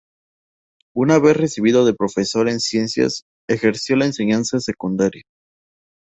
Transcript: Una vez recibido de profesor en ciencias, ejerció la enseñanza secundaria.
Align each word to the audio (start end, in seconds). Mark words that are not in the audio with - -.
Una 0.95 1.19
vez 1.19 1.37
recibido 1.37 1.85
de 1.85 1.93
profesor 1.93 2.49
en 2.49 2.59
ciencias, 2.59 3.25
ejerció 3.47 3.95
la 3.97 4.05
enseñanza 4.05 4.59
secundaria. 4.59 5.21